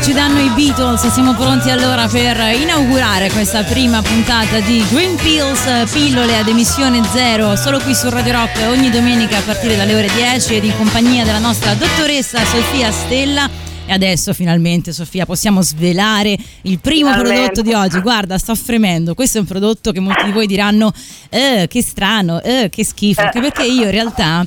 Che 0.03 0.09
ci 0.09 0.13
danno 0.13 0.41
i 0.41 0.51
Beatles. 0.51 1.07
Siamo 1.13 1.35
pronti 1.35 1.71
allora 1.71 2.09
per 2.09 2.37
inaugurare 2.61 3.31
questa 3.31 3.63
prima 3.63 4.03
puntata 4.03 4.59
di 4.61 4.85
Green 4.91 5.15
Pills, 5.17 5.91
pillole 5.93 6.37
ad 6.37 6.49
emissione 6.49 7.03
zero, 7.13 7.57
solo 7.57 7.79
qui 7.79 7.95
su 7.95 8.09
Radio 8.09 8.33
Rock 8.33 8.67
ogni 8.69 8.91
domenica 8.91 9.39
a 9.39 9.41
partire 9.43 9.77
dalle 9.77 9.95
ore 9.95 10.11
10 10.13 10.57
ed 10.57 10.65
in 10.65 10.77
compagnia 10.77 11.25
della 11.25 11.39
nostra 11.39 11.75
dottoressa 11.75 12.45
Sofia 12.45 12.91
Stella. 12.91 13.49
E 13.87 13.93
adesso 13.93 14.33
finalmente 14.33 14.93
Sofia 14.93 15.25
possiamo 15.25 15.63
svelare 15.63 16.37
il 16.63 16.79
primo 16.81 17.11
Finalmente. 17.11 17.51
prodotto 17.51 17.63
di 17.63 17.73
oggi. 17.73 18.01
Guarda, 18.01 18.39
sto 18.39 18.55
fremendo. 18.55 19.15
Questo 19.15 19.39
è 19.39 19.41
un 19.41 19.47
prodotto 19.47 19.93
che 19.93 20.01
molti 20.01 20.25
di 20.25 20.33
voi 20.33 20.47
diranno 20.47 20.93
eh, 21.29 21.67
che 21.69 21.83
strano, 21.83 22.43
eh, 22.43 22.69
che 22.71 22.85
schifo. 22.85 23.21
Anche 23.21 23.41
perché 23.41 23.65
io 23.65 23.85
in 23.85 23.91
realtà 23.91 24.47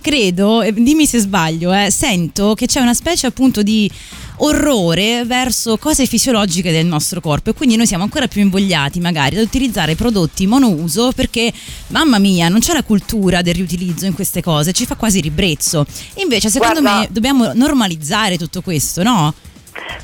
credo, 0.00 0.64
dimmi 0.72 1.04
se 1.04 1.18
sbaglio, 1.18 1.72
eh, 1.72 1.90
sento 1.90 2.54
che 2.54 2.66
c'è 2.66 2.80
una 2.80 2.94
specie 2.94 3.26
appunto 3.26 3.64
di 3.64 3.90
orrore 4.38 5.24
verso 5.24 5.76
cose 5.78 6.06
fisiologiche 6.06 6.72
del 6.72 6.86
nostro 6.86 7.20
corpo 7.20 7.50
e 7.50 7.54
quindi 7.54 7.76
noi 7.76 7.86
siamo 7.86 8.02
ancora 8.04 8.28
più 8.28 8.40
invogliati 8.40 9.00
magari 9.00 9.36
ad 9.36 9.44
utilizzare 9.44 9.94
prodotti 9.94 10.46
monouso 10.46 11.12
perché 11.12 11.52
mamma 11.88 12.18
mia 12.18 12.48
non 12.48 12.60
c'è 12.60 12.72
la 12.72 12.82
cultura 12.82 13.42
del 13.42 13.54
riutilizzo 13.54 14.06
in 14.06 14.14
queste 14.14 14.42
cose, 14.42 14.72
ci 14.72 14.86
fa 14.86 14.94
quasi 14.96 15.20
ribrezzo. 15.20 15.86
Invece 16.16 16.50
secondo 16.50 16.80
Guarda- 16.80 17.00
me 17.00 17.08
dobbiamo 17.10 17.52
normalizzare 17.54 18.36
tutto 18.36 18.60
questo, 18.60 19.02
no? 19.02 19.34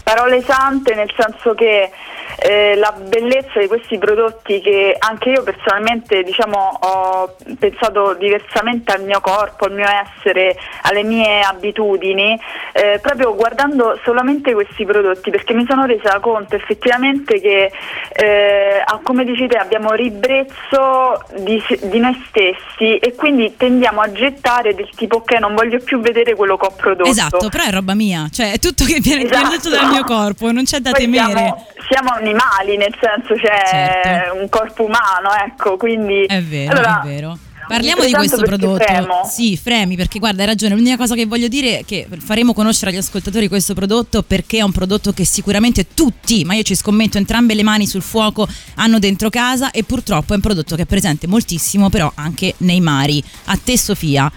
Parole 0.03 0.43
sante 0.43 0.95
nel 0.95 1.13
senso 1.17 1.55
che 1.55 1.91
eh, 2.39 2.75
la 2.77 2.93
bellezza 2.93 3.61
di 3.61 3.67
questi 3.67 3.99
prodotti 3.99 4.61
che 4.61 4.97
anche 4.99 5.31
io 5.31 5.43
personalmente 5.43 6.23
diciamo 6.23 6.79
ho 6.81 7.37
pensato 7.59 8.15
diversamente 8.15 8.93
al 8.93 9.05
mio 9.05 9.21
corpo, 9.21 9.67
al 9.67 9.73
mio 9.73 9.87
essere, 9.87 10.57
alle 10.83 11.03
mie 11.05 11.41
abitudini, 11.43 12.39
eh, 12.73 12.99
proprio 13.01 13.35
guardando 13.35 13.99
solamente 14.05 14.53
questi 14.55 14.85
prodotti 14.85 15.31
perché 15.31 15.55
mi 15.55 15.65
sono 15.69 15.85
resa 15.85 16.19
conto 16.21 16.57
effettivamente 16.57 17.41
che 17.41 17.71
eh, 18.13 18.85
come 19.03 19.25
dici 19.25 19.47
te 19.47 19.57
abbiamo 19.57 19.93
ribrezzo 19.93 21.25
di, 21.39 21.63
di 21.83 21.99
noi 21.99 22.21
stessi 22.29 22.99
e 22.99 23.15
quindi 23.15 23.57
tendiamo 23.57 24.01
a 24.01 24.11
gettare 24.11 24.75
del 24.75 24.89
tipo 24.97 25.17
ok 25.17 25.33
non 25.39 25.55
voglio 25.55 25.79
più 25.79 26.01
vedere 26.01 26.35
quello 26.35 26.57
che 26.57 26.67
ho 26.67 26.73
prodotto. 26.77 27.11
Esatto, 27.11 27.49
però 27.49 27.65
è 27.65 27.71
roba 27.71 27.95
mia, 27.95 28.29
cioè 28.33 28.53
è 28.53 28.59
tutto 28.59 28.85
che 28.85 28.99
viene, 29.01 29.25
viene 29.25 29.41
Esatto. 29.43 29.62
Tutto 29.63 29.77
dal 29.77 29.89
mio 29.91 30.05
corpo, 30.05 30.51
non 30.51 30.65
c'è 30.65 30.81
da 30.81 30.91
Poi 30.91 31.01
temere. 31.01 31.33
Siamo, 31.33 31.67
siamo 31.89 32.11
animali, 32.13 32.77
nel 32.77 32.95
senso 33.01 33.35
c'è 33.35 33.67
Certo. 33.71 34.35
un 34.41 34.49
corpo 34.49 34.85
umano, 34.85 35.31
ecco, 35.47 35.77
quindi... 35.77 36.25
È 36.27 36.43
vero, 36.43 36.73
Allora, 36.73 37.01
è 37.03 37.07
vero. 37.07 37.39
Parliamo 37.69 38.05
di 38.05 38.13
questo 38.13 38.43
prodotto. 38.43 38.83
fremo. 38.85 39.23
Sì, 39.25 39.57
fremi, 39.57 39.97
perché 39.97 40.19
guarda, 40.19 40.43
hai 40.43 40.49
ragione. 40.49 40.75
L'unica 40.75 40.97
cosa 40.97 41.15
che 41.15 41.25
voglio 41.27 41.49
dire 41.49 41.79
è 41.79 41.85
che 41.87 42.07
faremo 42.19 42.53
conoscere 42.53 42.91
agli 42.91 42.97
ascoltatori 42.99 43.49
questo 43.49 43.73
prodotto 43.73 44.23
perché 44.23 44.59
è 44.59 44.63
un 44.63 44.73
prodotto 44.73 45.13
che 45.13 45.25
sicuramente 45.25 45.87
tutti, 45.95 46.45
ma 46.45 46.55
io 46.55 46.65
ci 46.65 46.75
scommetto 46.75 47.17
entrambe 47.19 47.55
le 47.55 47.63
mani 47.63 47.87
sul 47.87 48.03
fuoco, 48.03 48.47
hanno 48.75 48.99
dentro 48.99 49.31
casa 49.31 49.71
e 49.71 49.85
purtroppo 49.85 50.33
è 50.33 50.37
un 50.37 50.43
prodotto 50.43 50.75
che 50.77 50.83
è 50.83 50.87
presente 50.87 51.27
moltissimo, 51.27 51.89
però 51.89 52.11
anche 52.17 52.55
nei 52.59 52.81
mari. 52.81 53.23
A 53.47 53.59
te 53.63 53.79
Sofia. 53.79 54.31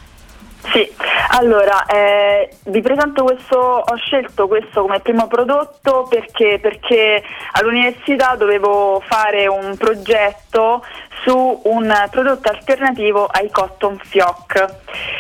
Sì, 0.72 0.90
allora 1.30 1.86
eh, 1.86 2.50
vi 2.66 2.82
presento 2.82 3.24
questo, 3.24 3.58
ho 3.58 3.96
scelto 3.96 4.48
questo 4.48 4.82
come 4.82 5.00
primo 5.00 5.28
prodotto 5.28 6.08
perché, 6.10 6.60
perché 6.62 7.24
all'università 7.54 8.36
dovevo 8.36 9.02
fare 9.06 9.48
un 9.48 9.76
progetto 9.78 10.84
su 11.24 11.62
un 11.64 12.08
prodotto 12.12 12.50
alternativo 12.50 13.26
ai 13.26 13.50
cotton 13.50 13.98
fioc 14.04 14.66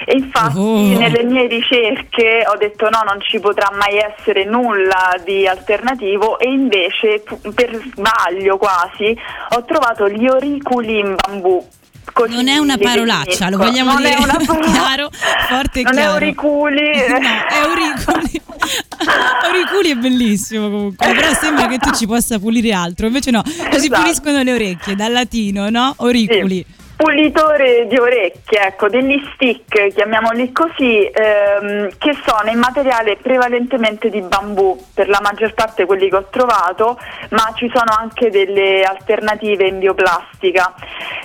e 0.06 0.14
infatti 0.16 0.54
Oh. 0.58 0.98
nelle 0.98 1.24
mie 1.24 1.48
ricerche 1.48 2.44
ho 2.46 2.56
detto 2.58 2.90
no 2.90 3.02
non 3.06 3.20
ci 3.22 3.40
potrà 3.40 3.72
mai 3.74 3.98
essere 3.98 4.44
nulla 4.46 5.16
di 5.24 5.48
alternativo 5.48 6.38
e 6.40 6.50
invece 6.50 7.24
per 7.54 7.74
sbaglio 7.74 8.58
quasi 8.58 9.18
ho 9.56 9.64
trovato 9.66 10.08
gli 10.08 10.28
oriculi 10.28 11.00
in 11.00 11.16
bambù. 11.16 11.66
Così 12.14 12.34
Non 12.34 12.48
è 12.48 12.58
una 12.58 12.78
parolaccia, 12.78 13.50
lo 13.50 13.58
vogliamo 13.58 13.92
Non 13.94 14.02
dire 14.02 14.16
parola- 14.16 14.60
chiaro, 14.72 15.10
forte 15.50 15.80
e 15.80 15.84
non 15.84 15.92
chiaro. 15.94 16.10
è 16.10 16.14
auriculi. 16.14 16.82
No, 17.10 17.18
è 17.18 17.58
auriculi. 17.64 18.42
auriculi 19.44 19.90
è 19.92 19.96
bellissimo 19.96 20.70
comunque, 20.70 21.14
però 21.14 21.34
sembra 21.34 21.68
che 21.68 21.78
tu 21.78 21.92
ci 21.92 22.06
possa 22.08 22.40
pulire 22.40 22.72
altro, 22.74 23.08
invece 23.08 23.32
no, 23.32 23.42
si 23.46 23.62
Esatto. 23.70 24.02
puliscono 24.02 24.42
le 24.44 24.54
orecchie, 24.54 24.96
dal 24.96 25.12
latino, 25.12 25.70
no? 25.70 25.94
Auriculi. 25.98 26.66
Sì. 26.68 26.84
Pulitore 26.98 27.88
di 27.88 27.98
orecchie, 27.98 28.68
ecco, 28.68 28.88
degli 28.88 29.22
stick, 29.34 29.94
chiamiamoli 29.94 30.54
così, 30.54 31.04
ehm, 31.06 31.90
che 31.98 32.16
sono 32.26 32.50
in 32.50 32.58
materiale 32.58 33.18
prevalentemente 33.18 34.10
di 34.10 34.22
bambù, 34.22 34.82
per 34.94 35.10
la 35.10 35.20
maggior 35.22 35.54
parte 35.54 35.86
quelli 35.86 36.10
che 36.10 36.16
ho 36.16 36.28
trovato, 36.30 36.98
ma 37.32 37.52
ci 37.56 37.70
sono 37.74 37.94
anche 38.00 38.30
delle 38.30 38.84
alternative 38.84 39.68
in 39.68 39.80
bioplastica. 39.80 40.74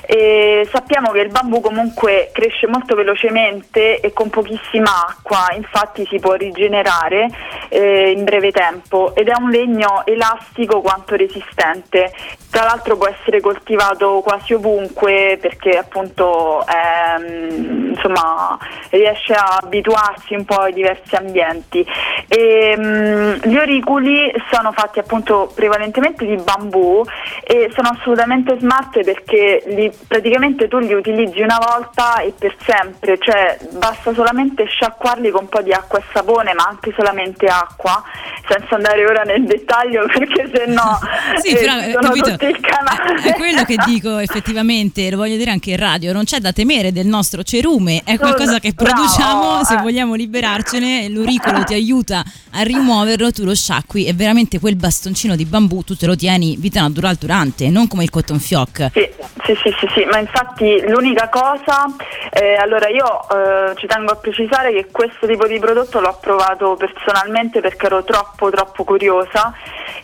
E 0.00 0.66
sappiamo 0.68 1.12
che 1.12 1.20
il 1.20 1.30
bambù 1.30 1.60
comunque 1.60 2.30
cresce 2.32 2.66
molto 2.66 2.96
velocemente 2.96 4.00
e 4.00 4.12
con 4.12 4.28
pochissima 4.28 5.06
acqua, 5.06 5.52
infatti 5.54 6.04
si 6.10 6.18
può 6.18 6.32
rigenerare 6.32 7.28
eh, 7.68 8.10
in 8.10 8.24
breve 8.24 8.50
tempo 8.50 9.14
ed 9.14 9.28
è 9.28 9.34
un 9.38 9.50
legno 9.50 10.04
elastico 10.04 10.80
quanto 10.80 11.14
resistente. 11.14 12.12
Tra 12.50 12.64
l'altro 12.64 12.96
può 12.96 13.06
essere 13.06 13.40
coltivato 13.40 14.20
quasi 14.24 14.54
ovunque 14.54 15.38
perché 15.40 15.59
appunto 15.68 16.64
ehm, 16.66 17.90
insomma, 17.90 18.58
riesce 18.90 19.34
a 19.34 19.58
abituarsi 19.62 20.34
un 20.34 20.44
po' 20.44 20.56
ai 20.56 20.72
diversi 20.72 21.14
ambienti. 21.14 21.86
E, 22.28 22.74
mm, 22.78 23.32
gli 23.44 23.56
oriculi 23.56 24.32
sono 24.50 24.72
fatti 24.72 24.98
appunto 24.98 25.50
prevalentemente 25.54 26.24
di 26.24 26.36
bambù 26.36 27.04
e 27.44 27.70
sono 27.74 27.90
assolutamente 27.90 28.56
smart 28.58 29.02
perché 29.02 29.62
li, 29.66 29.92
praticamente 30.06 30.68
tu 30.68 30.78
li 30.78 30.94
utilizzi 30.94 31.40
una 31.42 31.58
volta 31.58 32.20
e 32.20 32.32
per 32.38 32.54
sempre, 32.64 33.18
cioè 33.18 33.58
basta 33.72 34.14
solamente 34.14 34.64
sciacquarli 34.64 35.30
con 35.30 35.42
un 35.42 35.48
po' 35.48 35.62
di 35.62 35.72
acqua 35.72 35.98
e 35.98 36.02
sapone, 36.12 36.54
ma 36.54 36.64
anche 36.68 36.92
solamente 36.96 37.46
acqua, 37.46 38.02
senza 38.48 38.76
andare 38.76 39.04
ora 39.04 39.22
nel 39.22 39.44
dettaglio 39.44 40.06
perché 40.12 40.50
se 40.52 40.66
no 40.66 40.98
Sì, 41.42 41.52
eh, 41.52 41.58
però 41.58 41.78
eh, 41.78 41.90
sono 41.92 42.08
capito? 42.08 42.30
tutti 42.30 42.44
il 42.46 42.60
canale. 42.60 43.22
È 43.22 43.32
quello 43.34 43.64
che 43.64 43.76
dico 43.86 44.18
effettivamente, 44.20 45.10
lo 45.10 45.16
voglio 45.16 45.36
dire 45.36 45.49
anche 45.50 45.70
in 45.70 45.76
radio, 45.76 46.12
non 46.12 46.24
c'è 46.24 46.38
da 46.38 46.52
temere 46.52 46.92
del 46.92 47.06
nostro 47.06 47.42
cerume, 47.42 48.02
è 48.04 48.18
qualcosa 48.18 48.58
che 48.58 48.72
produciamo, 48.72 49.64
se 49.64 49.76
vogliamo 49.76 50.14
liberarcene, 50.14 51.08
l'auricolo 51.08 51.64
ti 51.64 51.74
aiuta 51.74 52.24
a 52.50 52.62
rimuoverlo, 52.62 53.30
tu 53.32 53.44
lo 53.44 53.54
sciacqui 53.54 54.06
e 54.06 54.12
veramente 54.12 54.58
quel 54.58 54.76
bastoncino 54.76 55.36
di 55.36 55.44
bambù 55.44 55.82
tu 55.82 55.94
te 55.94 56.06
lo 56.06 56.16
tieni 56.16 56.56
vita 56.56 56.80
natural 56.80 57.16
durante, 57.16 57.68
non 57.68 57.86
come 57.88 58.04
il 58.04 58.10
cotton 58.10 58.38
fioc. 58.38 58.90
Sì, 58.92 59.08
sì, 59.44 59.54
sì, 59.54 59.74
sì, 59.78 59.86
sì, 59.94 60.04
ma 60.04 60.18
infatti 60.18 60.82
l'unica 60.86 61.28
cosa, 61.28 61.86
eh, 62.30 62.54
allora 62.54 62.88
io 62.88 63.06
eh, 63.28 63.74
ci 63.76 63.86
tengo 63.86 64.12
a 64.12 64.16
precisare 64.16 64.72
che 64.72 64.86
questo 64.90 65.26
tipo 65.26 65.46
di 65.46 65.58
prodotto 65.58 66.00
l'ho 66.00 66.18
provato 66.20 66.76
personalmente 66.76 67.60
perché 67.60 67.86
ero 67.86 68.04
troppo 68.04 68.50
troppo 68.50 68.84
curiosa 68.84 69.54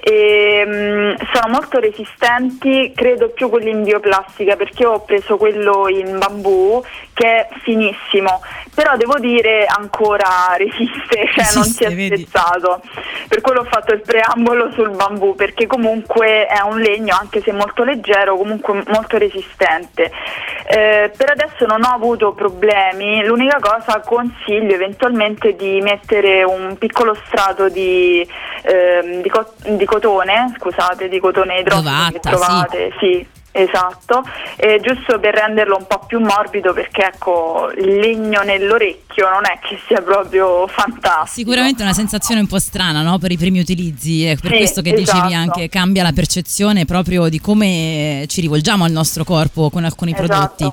e 0.01 0.65
mm, 0.67 1.15
sono 1.33 1.49
molto 1.53 1.79
resistenti, 1.79 2.93
credo 2.95 3.31
più 3.31 3.49
quelli 3.49 3.71
in 3.71 3.83
bioplastica 3.83 4.57
perché 4.57 4.87
ho 4.87 5.01
preso 5.01 5.37
quello 5.37 5.89
in 5.89 6.19
bambù 6.19 6.83
che 7.13 7.27
è 7.27 7.49
finissimo, 7.63 8.43
però 8.75 8.97
devo 8.97 9.19
dire 9.19 9.65
ancora 9.65 10.55
resiste, 10.57 11.29
cioè 11.35 11.55
non 11.55 11.65
si 11.65 11.85
è 11.85 11.89
vedi. 11.89 12.23
spezzato. 12.23 12.83
Per 13.29 13.41
quello 13.41 13.61
ho 13.61 13.65
fatto 13.65 13.93
il 13.93 14.03
preambolo 14.03 14.71
sul 14.73 14.91
bambù 14.91 15.35
perché 15.35 15.67
comunque 15.67 16.47
è 16.47 16.61
un 16.61 16.79
legno 16.79 17.17
anche 17.19 17.41
se 17.41 17.53
molto 17.53 17.85
leggero, 17.85 18.37
comunque 18.37 18.83
molto 18.87 19.17
resistente. 19.17 19.26
Eh, 20.69 21.13
per 21.17 21.31
adesso 21.31 21.65
non 21.67 21.83
ho 21.85 21.95
avuto 21.95 22.33
problemi, 22.33 23.25
l'unica 23.25 23.59
cosa 23.61 24.01
consiglio 24.01 24.75
eventualmente 24.75 25.55
di 25.55 25.81
mettere 25.81 26.43
un 26.43 26.77
piccolo 26.79 27.17
strato 27.27 27.69
di, 27.69 28.27
ehm, 28.63 29.23
di, 29.23 29.29
co- 29.29 29.55
di 29.65 29.85
cotone, 29.85 30.55
scusate, 30.59 31.09
di 31.09 31.21
cotone 31.21 31.61
idrossido 31.61 32.11
che 32.13 32.21
trovate, 32.21 32.93
sì. 32.99 33.36
Esatto, 33.59 34.23
eh, 34.57 34.81
giusto 34.83 35.19
per 35.19 35.33
renderlo 35.33 35.77
un 35.79 35.87
po' 35.87 36.05
più 36.07 36.21
morbido 36.21 36.75
perché 36.75 37.07
ecco 37.07 37.73
il 37.75 37.97
legno 37.97 38.43
nell'orecchio 38.43 39.31
non 39.31 39.47
è 39.47 39.59
che 39.67 39.79
sia 39.87 40.03
proprio 40.03 40.67
fantastico. 40.67 41.49
Sicuramente 41.49 41.81
è 41.81 41.85
una 41.87 41.95
sensazione 41.95 42.43
un 42.43 42.49
po' 42.49 42.59
strana 42.59 43.01
no? 43.01 43.17
per 43.17 43.33
i 43.33 43.39
primi 43.39 43.59
utilizzi, 43.59 44.27
è 44.27 44.37
per 44.37 44.51
Sì, 44.51 44.57
questo 44.59 44.83
che 44.83 44.91
dicevi 44.91 45.29
esatto. 45.29 45.35
anche 45.35 45.71
cambia 45.71 46.03
la 46.03 46.13
percezione 46.13 46.85
proprio 46.85 47.31
di 47.31 47.41
come 47.41 48.27
ci 48.29 48.43
rivolgiamo 48.43 48.85
al 48.85 48.93
nostro 48.93 49.25
corpo 49.25 49.71
con 49.71 49.85
alcuni 49.85 50.15
prodotti. 50.15 50.71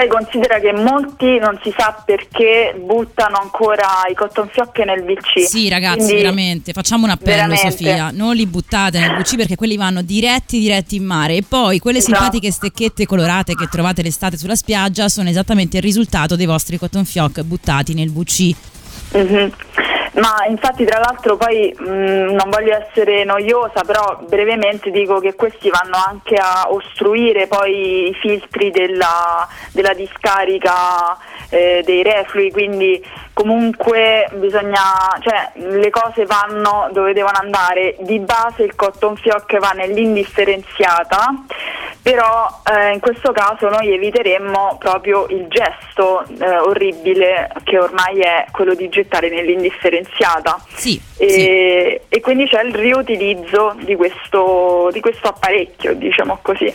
Poi 0.00 0.08
considera 0.08 0.58
che 0.60 0.72
molti 0.72 1.38
non 1.38 1.60
si 1.62 1.70
sa 1.76 2.02
perché 2.06 2.74
buttano 2.82 3.36
ancora 3.36 3.84
i 4.10 4.14
cotton 4.14 4.48
fioc 4.50 4.78
nel 4.78 5.02
VC. 5.04 5.46
Sì, 5.46 5.68
ragazzi, 5.68 5.96
Quindi- 5.98 6.14
veramente, 6.22 6.72
facciamo 6.72 7.04
un 7.04 7.10
appello, 7.10 7.32
veramente. 7.48 7.70
Sofia. 7.70 8.10
Non 8.10 8.34
li 8.34 8.46
buttate 8.46 8.98
nel 8.98 9.10
WC 9.18 9.36
perché 9.36 9.56
quelli 9.56 9.76
vanno 9.76 10.00
diretti, 10.00 10.58
diretti 10.58 10.96
in 10.96 11.04
mare. 11.04 11.34
E 11.34 11.42
poi 11.46 11.78
quelle 11.80 11.98
Esatto. 11.98 12.14
simpatiche 12.14 12.50
stecchette 12.50 13.04
colorate 13.04 13.54
che 13.54 13.66
trovate 13.70 14.00
l'estate 14.00 14.38
sulla 14.38 14.54
spiaggia 14.56 15.10
sono 15.10 15.28
esattamente 15.28 15.76
il 15.76 15.82
risultato 15.82 16.34
dei 16.34 16.46
vostri 16.46 16.78
cotton 16.78 17.04
fioc 17.04 17.42
buttati 17.42 17.92
nel 17.92 18.08
WC. 18.08 18.54
Mhm. 19.12 19.52
Ma 20.12 20.44
infatti 20.48 20.84
tra 20.84 20.98
l'altro 20.98 21.36
poi 21.36 21.72
mh, 21.76 22.32
non 22.32 22.50
voglio 22.50 22.76
essere 22.76 23.22
noiosa, 23.22 23.82
però 23.86 24.18
brevemente 24.26 24.90
dico 24.90 25.20
che 25.20 25.34
questi 25.34 25.70
vanno 25.70 25.96
anche 26.04 26.34
a 26.34 26.66
ostruire 26.68 27.46
poi 27.46 28.08
i 28.08 28.14
filtri 28.14 28.70
della, 28.72 29.46
della 29.72 29.94
discarica 29.94 31.16
eh, 31.48 31.82
dei 31.84 32.02
reflui, 32.02 32.50
quindi 32.50 33.04
comunque 33.32 34.28
bisogna, 34.34 34.82
cioè 35.20 35.52
le 35.54 35.90
cose 35.90 36.26
vanno 36.26 36.88
dove 36.92 37.12
devono 37.12 37.38
andare. 37.40 37.96
Di 38.00 38.18
base 38.18 38.64
il 38.64 38.74
cotton 38.74 39.16
fioc 39.16 39.58
va 39.58 39.70
nell'indifferenziata, 39.70 41.34
però 42.02 42.62
eh, 42.64 42.92
in 42.92 43.00
questo 43.00 43.32
caso 43.32 43.68
noi 43.68 43.92
eviteremmo 43.92 44.76
proprio 44.78 45.26
il 45.28 45.46
gesto 45.48 46.24
eh, 46.38 46.58
orribile 46.58 47.50
che 47.64 47.78
ormai 47.78 48.20
è 48.20 48.46
quello 48.50 48.74
di 48.74 48.88
gettare 48.88 49.28
nell'indifferenziata. 49.28 50.58
Sì, 50.74 51.00
E, 51.18 51.28
sì. 51.28 52.16
e 52.16 52.20
quindi 52.20 52.46
c'è 52.46 52.62
il 52.62 52.74
riutilizzo 52.74 53.74
di 53.80 53.96
questo, 53.96 54.88
di 54.92 55.00
questo 55.00 55.28
apparecchio, 55.28 55.94
diciamo 55.94 56.38
così. 56.40 56.72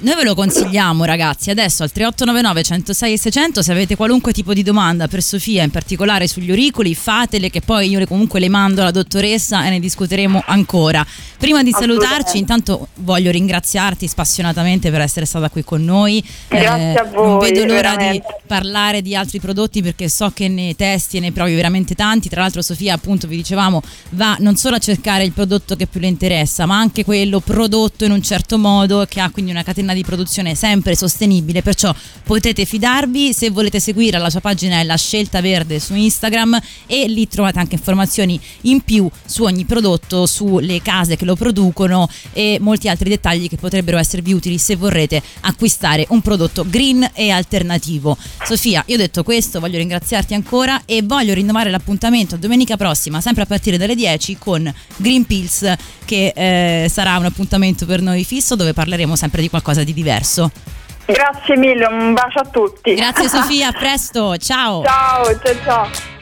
Noi 0.00 0.14
ve 0.14 0.22
lo 0.22 0.36
consigliamo 0.36 1.02
ragazzi, 1.04 1.50
adesso 1.50 1.82
al 1.82 1.90
3899 1.90 2.62
106 2.62 3.12
e 3.14 3.18
600 3.18 3.62
se 3.62 3.72
avete 3.72 3.96
qualunque 3.96 4.32
tipo 4.32 4.52
di 4.52 4.62
domanda 4.62 5.08
per 5.08 5.20
Sofia, 5.24 5.64
in 5.64 5.70
particolare 5.70 6.28
sugli 6.28 6.50
auricoli, 6.50 6.94
fatele 6.94 7.50
che 7.50 7.60
poi 7.62 7.88
io 7.88 8.06
comunque 8.06 8.38
le 8.38 8.48
mando 8.48 8.80
alla 8.80 8.92
dottoressa 8.92 9.66
e 9.66 9.70
ne 9.70 9.80
discuteremo 9.80 10.44
ancora. 10.46 11.04
Prima 11.36 11.64
di 11.64 11.72
salutarci 11.72 12.38
intanto 12.38 12.88
voglio 12.96 13.32
ringraziarti 13.32 14.06
spassionatamente 14.06 14.90
per 14.92 15.00
essere 15.00 15.26
stata 15.26 15.48
qui 15.50 15.64
con 15.64 15.84
noi. 15.84 16.18
Eh, 16.48 16.58
Grazie 16.60 16.98
a 16.98 17.02
Non 17.02 17.38
voi, 17.38 17.50
vedo 17.50 17.64
l'ora 17.64 17.90
di 17.90 17.96
veramente. 17.96 18.36
parlare 18.46 19.02
di 19.02 19.16
altri 19.16 19.40
prodotti 19.40 19.82
perché 19.82 20.08
so 20.08 20.30
che 20.32 20.46
ne 20.46 20.76
testi 20.76 21.16
e 21.16 21.20
ne 21.20 21.32
provi 21.32 21.54
veramente 21.56 21.96
tanti. 21.96 22.28
Tra 22.28 22.42
l'altro 22.42 22.62
Sofia 22.62 22.94
appunto 22.94 23.26
vi 23.26 23.34
dicevamo 23.36 23.82
va 24.10 24.36
non 24.38 24.54
solo 24.54 24.76
a 24.76 24.78
cercare 24.78 25.24
il 25.24 25.32
prodotto 25.32 25.74
che 25.74 25.86
più 25.88 25.98
le 25.98 26.06
interessa 26.06 26.66
ma 26.66 26.78
anche 26.78 27.04
quello 27.04 27.40
prodotto 27.40 28.04
in 28.04 28.12
un 28.12 28.22
certo 28.22 28.58
modo 28.58 29.04
che 29.08 29.20
ha 29.20 29.30
quindi 29.30 29.50
una 29.50 29.64
catena 29.64 29.86
di 29.94 30.02
produzione 30.02 30.54
sempre 30.54 30.96
sostenibile. 30.96 31.62
Perciò 31.62 31.94
potete 32.22 32.64
fidarvi 32.64 33.32
se 33.32 33.50
volete 33.50 33.80
seguire 33.80 34.18
la 34.18 34.30
sua 34.30 34.40
pagina 34.40 34.80
è 34.80 34.84
la 34.84 34.96
scelta 34.96 35.40
verde 35.40 35.80
su 35.80 35.94
Instagram 35.94 36.58
e 36.86 37.06
lì 37.08 37.28
trovate 37.28 37.58
anche 37.58 37.74
informazioni 37.74 38.40
in 38.62 38.80
più 38.82 39.08
su 39.24 39.44
ogni 39.44 39.64
prodotto, 39.64 40.26
sulle 40.26 40.80
case 40.82 41.16
che 41.16 41.24
lo 41.24 41.36
producono 41.36 42.08
e 42.32 42.58
molti 42.60 42.88
altri 42.88 43.08
dettagli 43.08 43.48
che 43.48 43.56
potrebbero 43.56 43.98
esservi 43.98 44.32
utili 44.32 44.58
se 44.58 44.76
vorrete 44.76 45.22
acquistare 45.40 46.06
un 46.10 46.20
prodotto 46.20 46.64
green 46.68 47.08
e 47.14 47.30
alternativo. 47.30 48.16
Sofia, 48.44 48.82
io 48.86 48.96
detto 48.96 49.22
questo, 49.22 49.60
voglio 49.60 49.78
ringraziarti 49.78 50.34
ancora 50.34 50.82
e 50.84 51.02
voglio 51.02 51.34
rinnovare 51.34 51.70
l'appuntamento 51.70 52.36
domenica 52.36 52.76
prossima, 52.76 53.20
sempre 53.20 53.42
a 53.42 53.46
partire 53.46 53.76
dalle 53.76 53.94
10 53.94 54.36
con 54.38 54.72
Green 54.96 55.24
Pills 55.24 55.74
che 56.04 56.32
eh, 56.34 56.88
sarà 56.88 57.18
un 57.18 57.26
appuntamento 57.26 57.84
per 57.84 58.00
noi 58.00 58.24
fisso 58.24 58.56
dove 58.56 58.72
parleremo 58.72 59.14
sempre 59.14 59.42
di 59.42 59.50
qualcosa 59.78 59.84
di 59.84 59.92
diverso. 59.92 60.50
Grazie 61.06 61.56
mille, 61.56 61.86
un 61.86 62.12
bacio 62.12 62.40
a 62.40 62.44
tutti. 62.44 62.94
Grazie 62.94 63.28
Sofia, 63.28 63.68
a 63.72 63.72
presto, 63.72 64.36
ciao! 64.36 64.82
Ciao, 64.82 65.24
ciao 65.38 65.54
ciao. 65.64 66.16